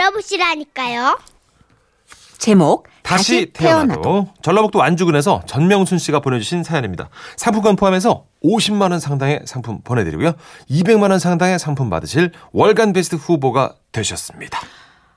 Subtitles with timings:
[0.00, 1.18] 들어보시라니까요.
[2.38, 7.10] 제목 다시 태어나도 전라북도 완주군에서 전명순 씨가 보내주신 사연입니다.
[7.36, 10.32] 상품권 포함해서 50만 원 상당의 상품 보내드리고요.
[10.70, 14.58] 200만 원 상당의 상품 받으실 월간 베스트 후보가 되셨습니다.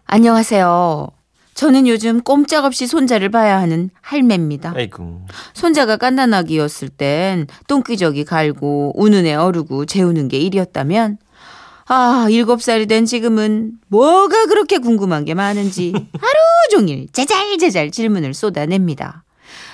[0.05, 1.07] 안녕하세요.
[1.53, 4.73] 저는 요즘 꼼짝없이 손자를 봐야 하는 할매입니다.
[4.75, 5.21] 에이쿠.
[5.53, 11.19] 손자가 깐난아기였을 땐 똥기저귀 갈고 우는 애 어르고 재우는 게 일이었다면
[11.85, 16.37] 아, 일곱 살이 된 지금은 뭐가 그렇게 궁금한 게 많은지 하루
[16.71, 19.23] 종일 제잘제잘 질문을 쏟아냅니다.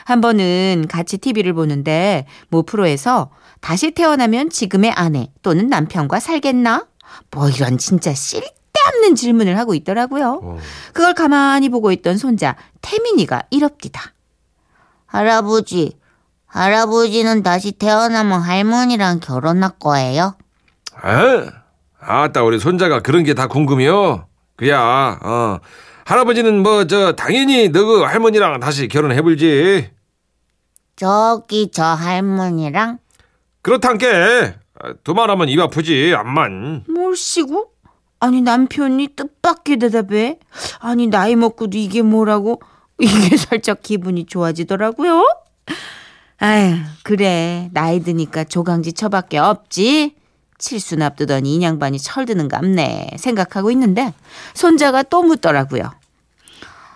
[0.06, 3.30] 한 번은 같이 TV를 보는데 모 프로에서
[3.62, 6.88] 다시 태어나면 지금의 아내 또는 남편과 살겠나?
[7.32, 10.40] 뭐 이런 진짜 쓸데없는 질문을 하고 있더라고요.
[10.44, 10.58] 어.
[10.94, 14.14] 그걸 가만히 보고 있던 손자 태민이가 이럽디다.
[15.06, 15.98] 할아버지,
[16.48, 20.36] 할아버지는 다시 태어나면 할머니랑 결혼할 거예요?
[21.06, 21.59] 에?
[22.10, 24.26] 아따 우리 손자가 그런 게 다 궁금해요.
[24.56, 25.60] 그야 어.
[26.06, 29.92] 할아버지는 뭐 저 당연히 너 그 할머니랑 다시 결혼해볼지.
[30.96, 32.98] 저기 저 할머니랑?
[33.62, 34.56] 그렇단께
[35.04, 36.86] 두 말하면 입 아프지 암만.
[36.90, 37.72] 뭘시고?
[38.20, 40.40] 아니 남편이 뜻밖의 대답에
[40.80, 42.60] 아니 나이 먹고도 이게 뭐라고
[43.00, 45.24] 이게 살짝 기분이 좋아지더라고요.
[46.42, 50.16] 아휴 그래 나이 드니까 조강지 처밖에 없지.
[50.60, 54.14] 칠순 앞두더니 인양반이 철드는 갑네 생각하고 있는데
[54.54, 55.92] 손자가 또 묻더라고요.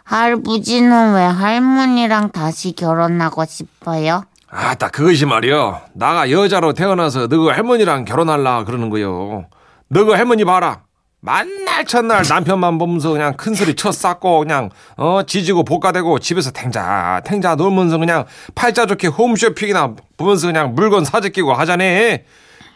[0.03, 4.25] 할아버지는 왜 할머니랑 다시 결혼하고 싶어요?
[4.49, 9.45] 아따 그것이 말이여 나가 여자로 태어나서 너그 할머니랑 결혼할라 그러는 거요.
[9.87, 10.81] 너그 할머니 봐라.
[11.21, 17.21] 만날 첫날 남편만 보면서 그냥 큰 소리 쳐 쌓고 그냥 어 지지고 볶아대고 집에서 탱자
[17.25, 22.25] 탱자 놀면서 그냥 팔자 좋게 홈쇼핑이나 보면서 그냥 물건 사재 끼고 하자네.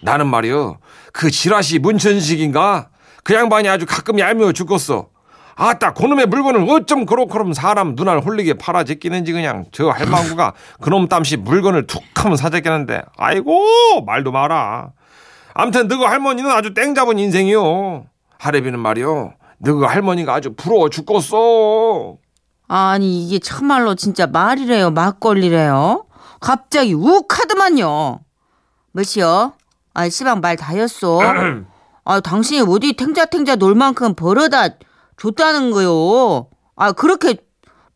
[0.02, 0.78] 나는 말이여
[1.14, 2.90] 그 지라시 문천식인가
[3.24, 5.10] 그 양반이 아주 가끔 얄미워 죽겠어.
[5.56, 11.38] 아따 그놈의 물건을 어쩜 그렇고럼 사람 눈알 홀리게 팔아 제끼는지 그냥 저 할망구가 그놈 땀시
[11.38, 14.92] 물건을 툭 하면 사재끼는데 아이고 말도 마라
[15.56, 18.06] 암튼 너그 할머니는 아주 땡 잡은 인생이요
[18.38, 22.18] 하래비는 말이요 너그 할머니가 아주 부러워 죽겠어
[22.68, 26.06] 아니 이게 참말로 진짜 말이래요 막걸리래요.
[26.40, 28.20] 갑자기 욱하더만요.
[28.92, 29.54] 뭐시여?
[29.98, 31.20] 아 시방 말 다였어.
[32.06, 34.68] 아 당신이 어디 탱자탱자 놀 만큼 벌어다
[35.20, 36.48] 줬다는 거요.
[36.76, 37.38] 아 그렇게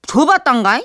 [0.08, 0.82] 줘봤단가?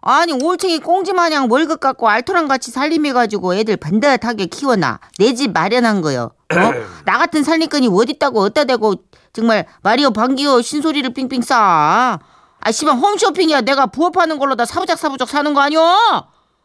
[0.00, 6.02] 아니 올챙이 꽁지 마냥 월급 갖고 알토랑 같이 살림해가지고 애들 반듯하게 키워놔 내 집 마련한
[6.02, 6.30] 거요.
[6.52, 6.56] 어?
[7.04, 8.94] 나 같은 살림꾼이 어딨다고 어디다 대고
[9.32, 12.20] 정말 마리오 방기요 신소리를 삥삥 싸.
[12.60, 15.80] 아 씨발 홈쇼핑이야 내가 부업하는 걸로 다 사부작 사부작 사는 거 아니오?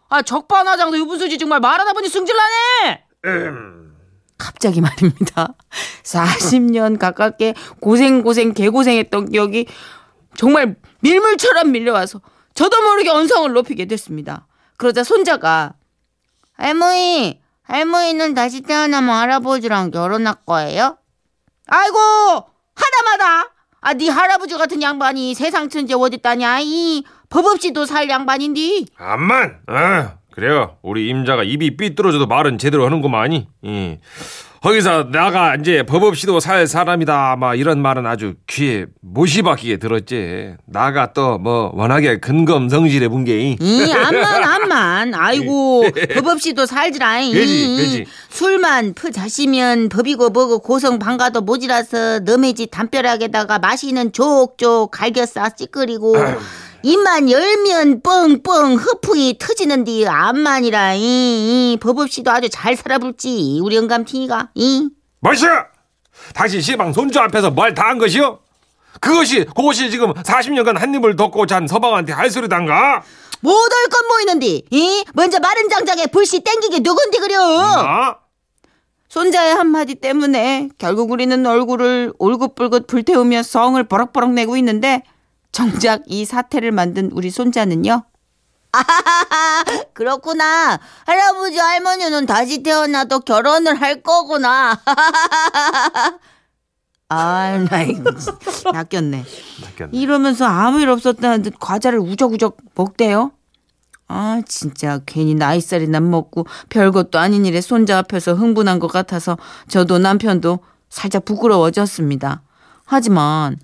[0.09, 3.05] 아 적반하장도 유분수지 정말 말하다 보니 승질나네.
[4.37, 5.55] 갑자기 말입니다.
[6.03, 9.67] 40년 가깝게 고생고생 개고생했던 기억이
[10.35, 12.21] 정말 밀물처럼 밀려와서
[12.53, 14.47] 저도 모르게 언성을 높이게 됐습니다.
[14.77, 15.73] 그러자 손자가
[16.53, 20.97] 할머니, 할머니는 다시 태어나면 할아버지랑 결혼할 거예요?
[21.67, 21.97] 아이고
[22.75, 29.61] 하다마다 아 네 할아버지 같은 양반이 세상 천재 어딨다냐 이 법 없이도 살 양반인디 암만
[29.67, 30.77] 아 그래요?
[30.81, 33.47] 우리 임자가 입이 삐뚤어져도 말은 제대로 하는구만이.
[33.65, 33.99] 예.
[34.61, 40.55] 거기서 나가 이제 법 없이도 살 사람이다 막 이런 말은 아주 귀에 못이 박히게 들었지.
[40.65, 43.57] 나가 또 뭐 워낙에 근검성실해 본 게 이.
[43.93, 45.13] 암만 암만.
[45.13, 45.83] 아이고
[46.15, 47.33] 법 없이도 살지라잉.
[47.33, 48.05] 그지, 그지.
[48.29, 52.19] 술만 퍼 자시면 법이고 뭐고 고성 방가도 모지라서
[52.55, 56.15] 집 담벼락에다가 마시는 족족 갈겨 싸 찌끄리고
[56.83, 61.01] 입만 열면 뻥뻥 허풍이 터지는디 암만이라 이,
[61.73, 64.89] 이, 법 없이도 아주 잘 살아불지 우리 영감탱이가 이.
[65.19, 65.49] 뭐시여
[66.33, 68.39] 당신 시방 손주 앞에서 뭘 다 한 것이요
[69.01, 73.03] 그것이 그것이 지금 40년간 한 입을 덮고 잔 서방한테 할 소리단가
[73.41, 75.05] 못할 건 보이는디 이?
[75.13, 78.15] 먼저 마른 장작에 불씨 땡기게 누군디 그려 아?
[79.09, 85.03] 손자의 한마디 때문에 결국 우리는 얼굴을 올긋불긋 불태우며 성을 버럭버럭 내고 있는데
[85.51, 88.03] 정작 이 사태를 만든 우리 손자는요.
[88.71, 89.63] 아하하하,
[89.93, 90.79] 그렇구나.
[91.05, 94.79] 할아버지, 할머니는 다시 태어나도 결혼을 할 거구나.
[97.11, 97.93] 아, 나이
[98.71, 99.25] 낚였네.
[99.61, 99.91] 낚였네.
[99.91, 103.31] 이러면서 아무 일 없었다는 듯 과자를 우적우적 먹대요.
[104.07, 109.37] 아, 진짜 괜히 나이살이 난 먹고 별것도 아닌 일에 손자 앞에서 흥분한 것 같아서
[109.67, 110.59] 저도 남편도
[110.89, 112.41] 살짝 부끄러워졌습니다.
[112.85, 113.57] 하지만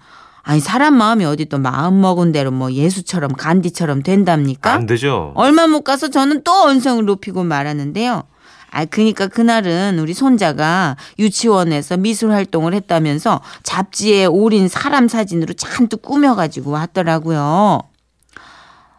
[0.48, 4.74] 아니 사람 마음이 어디 또 마음 먹은 대로 뭐 예수처럼 간디처럼 된답니까?
[4.74, 8.24] 안 되죠 얼마 못 가서 저는 또 언성을 높이고 말하는데요.
[8.70, 16.72] 아, 그니까 그날은 우리 손자가 유치원에서 미술 활동을 했다면서 잡지에 올인 사람 사진으로 잔뜩 꾸며가지고
[16.72, 17.80] 왔더라고요.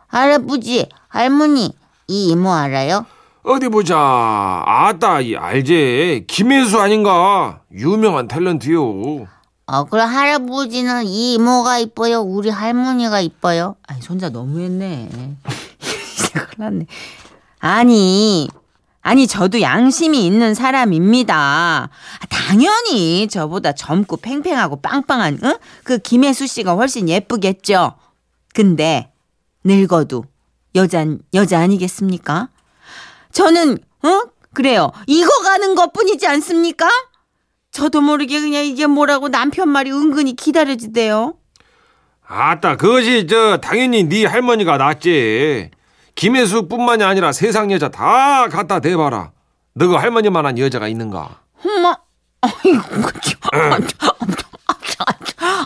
[0.09, 1.75] 할아버지, 할머니,
[2.09, 3.05] 이 이모 알아요?
[3.43, 3.97] 어디 보자.
[4.67, 6.25] 아따, 이 알제.
[6.27, 7.61] 김혜수 아닌가?
[7.71, 9.27] 유명한 탤런트요.
[9.69, 12.21] 어, 그럼 할아버지는 이 이모가 이뻐요?
[12.21, 13.75] 우리 할머니가 이뻐요?
[13.89, 15.09] 아니, 손자 너무했네.
[16.33, 16.87] 큰일 났네.
[17.59, 18.49] 아니,
[19.03, 21.37] 아니, 저도 양심이 있는 사람입니다.
[21.37, 25.57] 아, 당연히 저보다 젊고 팽팽하고 빵빵한, 응?
[25.83, 27.95] 그 김혜수 씨가 훨씬 예쁘겠죠.
[28.55, 29.13] 근데,
[29.65, 30.27] 늙어도
[30.77, 32.51] 여잔, 여자 아니겠습니까?
[33.33, 34.21] 저는, 어?
[34.55, 34.93] 그래요.
[35.09, 36.89] 익어가는 것 뿐이지 않습니까?
[37.77, 41.35] 저도 모르게 그냥 이게 뭐라고 남편 말이 은근히 기다려지대요.
[42.27, 45.71] 아따, 그것이 저 당연히 네 할머니가 낫지.
[46.15, 49.33] 김혜수뿐만이 아니라 세상 여자 다 갖다 대봐라.
[49.75, 51.43] 너그 할머니만한 여자가 있는가?
[51.63, 51.95] 엄마,
[52.41, 53.87] 아이고, 참.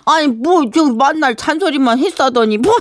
[0.04, 2.74] 아니, 뭐, 저, 만날 잔소리만 했다더니, 뭐,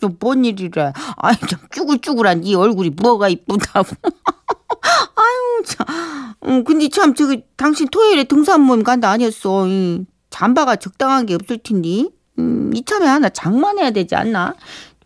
[0.00, 0.92] 참, 뭔 일이래.
[1.16, 3.88] 아이, 참, 쭈글쭈글한 네 얼굴이 뭐가 이쁘다고.
[5.16, 6.25] 아유, 참.
[6.46, 9.66] 음, 근데 참, 저기, 당신 토요일에 등산 모임 간다 아니었어.
[9.66, 12.04] 이, 잠바가 적당한 게 없을 텐데.
[12.38, 14.54] 음, 이참에 하나 장만해야 되지 않나?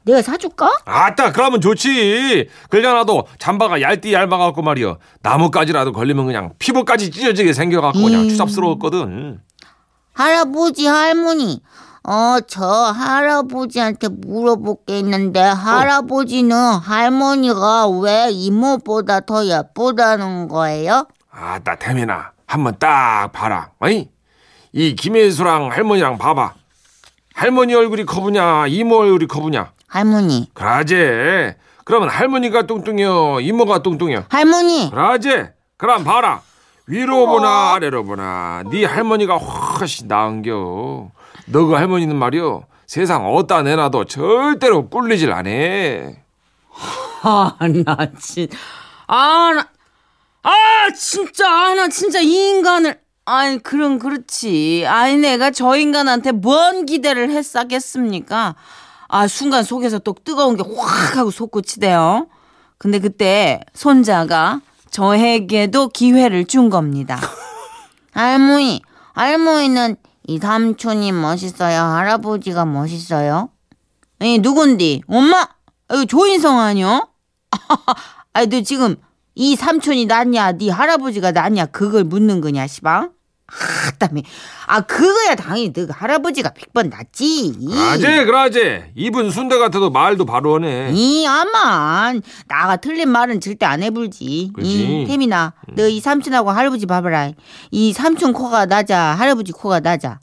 [0.02, 0.70] 내가 사줄까?
[0.84, 2.48] 아따, 그러면 좋지.
[2.68, 4.98] 그러나도 잠바가 얇디 얇아갖고 말이여.
[5.22, 8.28] 나뭇가지라도 걸리면 그냥 피부까지 찢어지게 생겨갖고 그냥 음.
[8.28, 9.40] 추잡스러웠거든.
[10.14, 11.62] 할아버지, 할머니,
[12.02, 21.06] 어, 저 할아버지한테 물어볼 게 있는데, 할아버지는 할머니가 왜 이모보다 더 예쁘다는 거예요?
[21.30, 22.32] 아따, 태민아.
[22.46, 23.70] 한번 딱 봐라.
[23.78, 24.10] 아니?
[24.72, 26.54] 이 김혜수랑 할머니랑 봐봐.
[27.34, 29.72] 할머니 얼굴이 커보냐, 이모 얼굴이 커보냐.
[29.88, 31.56] 할머니, 그라제.
[31.84, 34.24] 그러면 할머니가 뚱뚱해요, 이모가 뚱뚱해요.
[34.28, 35.54] 할머니, 그라제.
[35.76, 36.42] 그럼 봐라.
[36.86, 41.10] 위로 보나 아래로 보나 네 할머니가 훨씬 나은겨.
[41.46, 42.64] 너그 할머니는 말이요.
[42.86, 45.48] 세상 어디다 내놔도 절대로 꿀리질 않아.
[47.22, 48.48] 아, 나 진,
[49.06, 49.68] 아, 나,
[50.90, 54.84] 아, 진짜, 아, 나 진짜 이 인간을, 아니, 그럼 그렇지.
[54.88, 58.56] 아니, 내가 저 인간한테 뭔 기대를 했었겠습니까?
[59.08, 62.26] 아, 순간 속에서 또 뜨거운 게 확 하고 솟구치대요.
[62.78, 64.60] 근데 그때 손자가
[64.90, 67.20] 저에게도 기회를 준 겁니다.
[68.12, 68.82] 할머니,
[69.12, 69.96] 할머니는
[70.26, 71.80] 이 삼촌이 멋있어요?
[71.82, 73.50] 할아버지가 멋있어요?
[74.22, 75.02] 이 누군디?
[75.06, 75.46] 엄마?
[75.92, 77.08] 이거 조인성 아니요?
[78.32, 78.96] 아니 너 지금
[79.34, 83.12] 이 삼촌이 낫냐, 네 할아버지가 낫냐 그걸 묻는 거냐, 시방?
[83.88, 84.22] 아따미,
[84.68, 87.56] 아 그거야 당연히 너 할아버지가 백 번 낫지.
[87.66, 88.92] 그라제 그라제.
[88.94, 90.92] 이분 순대 같아도 말도 바로 하네.
[90.94, 94.52] 이 아만 나가 틀린 말은 절대 안 해불지.
[94.56, 97.32] 이 태민아, 너 이 삼촌하고 할아버지 봐봐라.
[97.72, 100.20] 이 삼촌 코가 낮아, 할아버지 코가 낮아.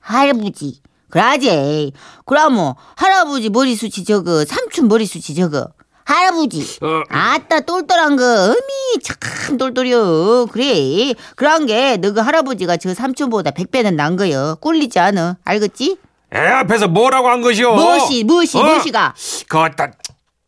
[0.00, 1.92] 할아버지, 그라지.
[2.26, 5.68] 그러면 할아버지 머리숱이 저거, 삼촌 머리숱이 저거.
[6.08, 10.46] 할아버지, 어, 아따 똘똘한 거 어미 참 똘똘이요.
[10.46, 11.12] 그래.
[11.36, 14.56] 그런 게 너그 할아버지가 저 삼촌보다 백 배는 난 거요.
[14.62, 15.36] 꿀리지 않아.
[15.44, 15.98] 알겠지?
[16.34, 17.74] 애 앞에서 뭐라고 한 것이오?
[17.74, 18.62] 무엇이 무엇이 어?
[18.62, 19.14] 무엇이가?
[19.48, 19.90] 그따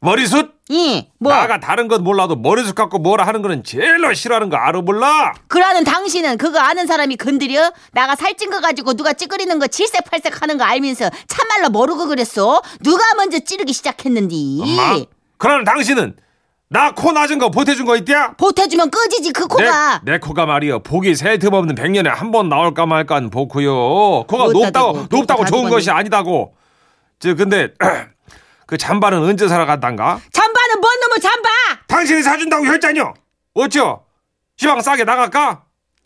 [0.01, 0.51] 머리숱?
[0.71, 1.31] 이뭐?
[1.31, 5.35] 나가 다른 건 몰라도 머리숱 갖고 뭐라 하는 거는 제일로 싫어하는 거 알아 몰라?
[5.49, 7.71] 그러는 당신은 그거 아는 사람이 건드려?
[7.93, 12.62] 나가 살찐 거 가지고 누가 찌그리는 거 칠색팔색 하는 거 알면서 참말로 모르고 그랬어?
[12.83, 14.61] 누가 먼저 찌르기 시작했는디?
[14.62, 15.05] 엄마?
[15.40, 16.14] 그러는 당신은
[16.68, 18.35] 나 코 낮은 거 보태준 거 있디야?
[18.37, 22.87] 보태주면 꺼지지 그 코가 내, 내 코가 말이여 복이 새틈 없는 백년에 한 번 나올까
[22.87, 26.54] 말까한 복구요 코가 높다고 따지고, 높다고 그거 좋은 것이 아니다고
[27.18, 27.75] 저 근데
[28.68, 30.20] 그 잠바는 언제 사러 갔단가?
[30.32, 31.49] 잠바는 뭔 놈의 잠바
[31.88, 33.14] 당신이 사준다고 했잖여
[33.54, 34.04] 어쩌?
[34.56, 35.64] 시방 싸게 나갈까?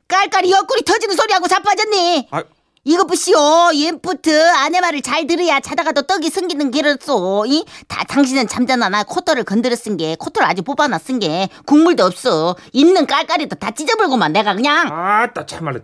[0.09, 2.43] 깔깔이 옆구리 터지는 소리하고 자빠졌니 아,
[2.85, 3.37] 이것 보시오.
[3.75, 7.47] 옌푸트 아내 말을 잘 들어야 자다가도 떡이 생기는 게랬소.
[7.49, 7.65] 이?
[7.89, 12.57] 다 당신은 잠자나 나 코털을 건드렸은 게 코털 아주 뽑아놨은 게 국물도 없어.
[12.73, 14.89] 있는 깔깔이도 다 찢어버리고만 내가 그냥.
[14.93, 15.81] 아따 참말로.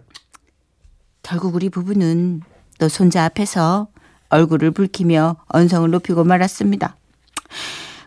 [1.22, 2.42] 결국 우리 부부는
[2.78, 3.88] 너 손자 앞에서
[4.28, 6.96] 얼굴을 붉히며 언성을 높이고 말았습니다.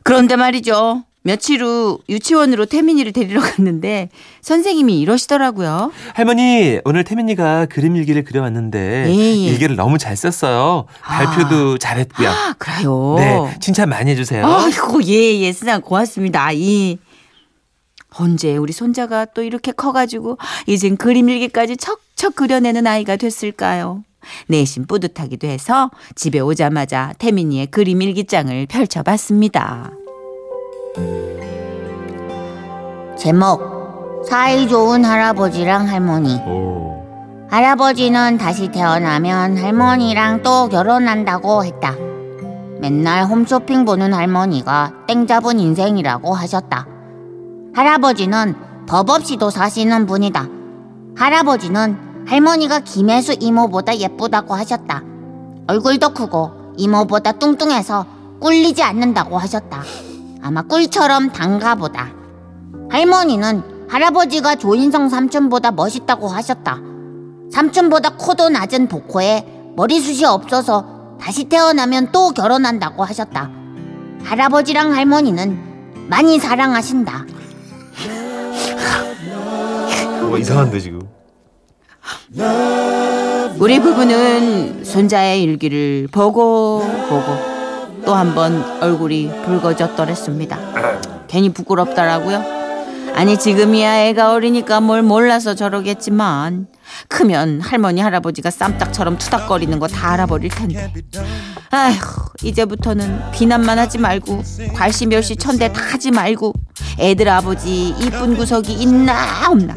[0.03, 4.09] 그런데 말이죠 며칠 후 유치원으로 태민이를 데리러 갔는데
[4.41, 9.35] 선생님이 이러시더라고요 할머니 오늘 태민이가 그림 일기를 그려왔는데 예, 예.
[9.35, 10.85] 일기를 너무 잘 썼어요.
[11.01, 12.29] 발표도 잘했고요.
[12.57, 14.45] 그래요 네 칭찬 많이 해주세요.
[14.45, 16.51] 아이고 예 예 스장 고맙습니다.
[16.51, 16.97] 이
[18.15, 20.37] 언제 우리 손자가 또 이렇게 커가지고
[20.67, 24.03] 이젠 그림 일기까지 척척 그려내는 아이가 됐을까요?
[24.47, 29.91] 내심 뿌듯하기도 해서 집에 오자마자 태민이의 그림 일기장을 펼쳐봤습니다.
[33.17, 36.35] 제목, 사이 좋은 할아버지랑 할머니.
[36.45, 37.03] 오.
[37.49, 41.95] 할아버지는 다시 태어나면 할머니랑 또 결혼한다고 했다.
[42.79, 46.85] 맨날 홈쇼핑 보는 할머니가 땡 잡은 인생이라고 하셨다.
[47.73, 48.55] 할아버지는
[48.87, 50.47] 법 없이도 사시는 분이다.
[51.15, 55.01] 할아버지는 할머니가 김혜수 이모보다 예쁘다고 하셨다.
[55.67, 58.05] 얼굴도 크고 이모보다 뚱뚱해서
[58.39, 59.81] 꿀리지 않는다고 하셨다.
[60.43, 62.11] 아마 꿀처럼 단가보다.
[62.89, 66.79] 할머니는 할아버지가 조인성 삼촌보다 멋있다고 하셨다.
[67.49, 69.45] 삼촌보다 코도 낮은 복호에
[69.77, 73.49] 머리숱이 없어서 다시 태어나면 또 결혼한다고 하셨다.
[74.23, 77.25] 할아버지랑 할머니는 많이 사랑하신다.
[80.27, 81.01] 뭐 이상한데 지금.
[83.59, 87.52] 우리 부부는 손자의 일기를 보고 보고
[88.05, 90.57] 또 한 번 얼굴이 붉어졌더랬습니다.
[91.27, 92.63] 괜히 부끄럽더라고요.
[93.15, 96.67] 아니 지금이야 애가 어리니까 뭘 몰라서 저러겠지만
[97.07, 100.91] 크면 할머니 할아버지가 쌈딱처럼 투닥거리는 거 다 알아버릴 텐데.
[101.71, 101.95] 아휴
[102.43, 104.43] 이제부터는 비난만 하지 말고
[104.75, 106.53] 괄시멸시 천대 다 하지 말고
[106.99, 109.75] 애들 아버지 이쁜 구석이 있나 없나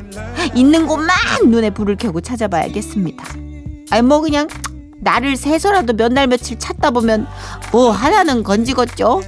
[0.54, 1.14] 있는 곳만
[1.46, 3.24] 눈에 불을 켜고 찾아봐야겠습니다.
[3.90, 4.48] 아니 뭐 그냥
[5.00, 7.26] 나를 세서라도 몇 날 며칠 찾다 보면
[7.72, 9.22] 뭐 하나는 건지겠죠.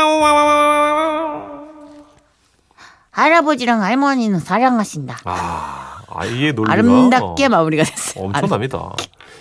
[0.00, 1.50] 와와와와와.
[3.10, 5.18] 할아버지랑 할머니는 사랑하신다.
[5.24, 8.24] 아, 아이의 논리가 아름답게 어, 마무리가 됐어요.
[8.26, 8.90] 엄청납니다.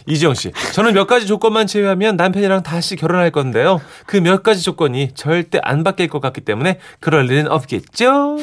[0.07, 3.79] 이지영 씨, 저는 몇 가지 조건만 제외하면 남편이랑 다시 결혼할 건데요.
[4.05, 8.37] 그 몇 가지 조건이 절대 안 바뀔 것 같기 때문에 그럴 일은 없겠죠?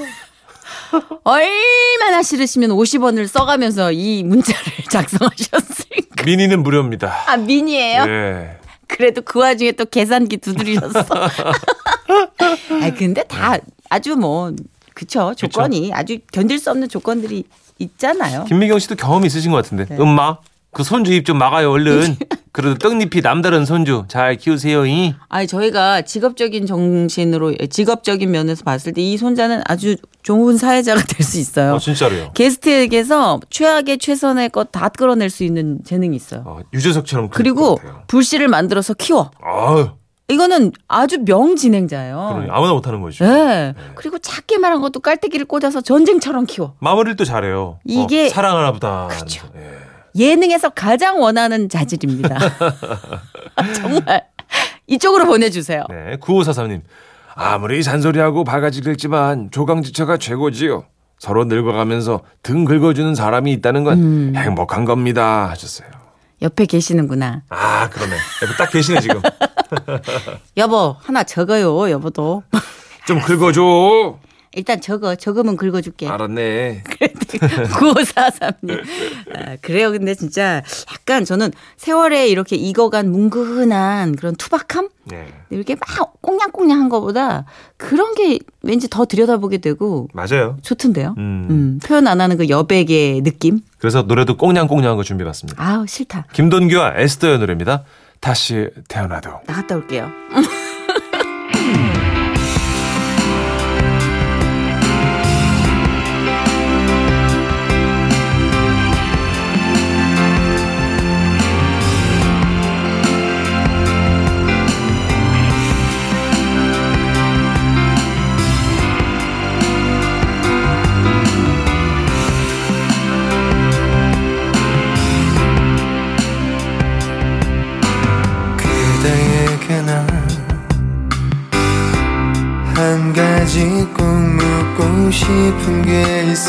[1.24, 6.05] 얼마나 싫으시면 50원을 써가면서 이 문자를 작성하셨을까?
[6.26, 7.24] 미니는 무료입니다.
[7.28, 8.04] 아 미니예요?
[8.04, 8.58] 네.
[8.88, 11.04] 그래도 그 와중에 또 계산기 두드리셨어.
[12.82, 13.56] 아 근데 다
[13.88, 14.52] 아주 뭐
[14.94, 17.44] 그쵸 조건이 아주 견딜 수 없는 조건들이
[17.78, 18.44] 있잖아요.
[18.44, 19.86] 김미경 씨도 경험 있으신 것 같은데.
[19.86, 19.96] 네.
[20.00, 20.38] 엄마,
[20.72, 22.16] 그 손 주 입 좀 막아요, 얼른.
[22.56, 25.14] 그래도 떡잎이 남다른 손주 잘 키우세요, 이.
[25.28, 31.38] 아니 저희가 직업적인 정신으로 직업적인 면에서 봤을 때 이 손자는 아주 좋은 사회자가 될 수
[31.38, 31.74] 있어요.
[31.74, 32.30] 어, 진짜로요.
[32.32, 36.44] 게스트에게서 최악의 최선의 것 다 끌어낼 수 있는 재능이 있어요.
[36.46, 37.78] 어, 유재석처럼 클 그리고.
[38.06, 39.30] 불씨를 만들어서 키워.
[39.42, 39.90] 아유,
[40.28, 42.30] 이거는 아주 명진행자예요.
[42.32, 43.22] 그러니 아무나 못하는 거죠.
[43.24, 43.74] 네.
[43.96, 46.72] 그리고 작게 말한 것도 깔때기를 꽂아서 전쟁처럼 키워.
[46.80, 47.78] 마무리를 또 잘해요.
[47.84, 49.08] 이게- 어, 사랑하나 보다.
[49.10, 49.46] 그쵸.
[49.56, 49.85] 예.
[50.16, 52.38] 예능에서 가장 원하는 자질입니다.
[53.76, 54.24] 정말
[54.86, 55.84] 이쪽으로 보내주세요.
[55.90, 56.82] 네, 9543님.
[57.34, 60.84] 아무리 잔소리하고 바가지 긁지만 조강지처가 최고지요.
[61.18, 64.32] 서로 늙어가면서 등 긁어주는 사람이 있다는 건 음.
[64.36, 65.48] 행복한 겁니다.
[65.50, 65.88] 하셨어요.
[66.42, 67.42] 옆에 계시는구나.
[67.48, 68.14] 아, 그러네.
[68.42, 69.20] 여기 딱 계시네, 지금.
[70.58, 71.90] 여보 하나 적어요.
[71.90, 72.42] 여보도.
[73.06, 74.18] 좀 긁어줘.
[74.56, 75.14] 일단 적어.
[75.14, 76.08] 적으면 긁어줄게.
[76.08, 76.82] 알았네.
[76.88, 78.80] 9543님.
[79.34, 79.92] 아, 그래요.
[79.92, 84.88] 근데 진짜 약간 저는 세월에 이렇게 익어간 뭉근한 그런 투박함?
[85.04, 85.26] 네.
[85.50, 87.44] 이렇게 막 꽁냥꽁냥한 거보다
[87.76, 90.56] 그런 게 왠지 더 들여다보게 되고 맞아요.
[90.62, 91.14] 좋던데요.
[91.18, 91.46] 음.
[91.50, 93.60] 음, 표현 안 하는 그 여백의 느낌?
[93.78, 95.62] 그래서 노래도 꽁냥꽁냥한 거 준비해봤습니다.
[95.62, 96.26] 아우, 싫다.
[96.32, 97.84] 김돈규와 에스더의 노래입니다.
[98.20, 99.30] 다시 태어나도.
[99.46, 100.10] 나갔다 올게요.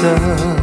[0.07, 0.56] 한